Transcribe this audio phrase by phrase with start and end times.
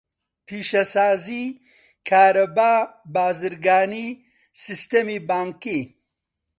[0.47, 1.43] پیشەسازی،
[2.07, 2.73] کارەبا،
[3.15, 4.07] بازرگانی،
[4.63, 5.79] سیستەمی بانکی.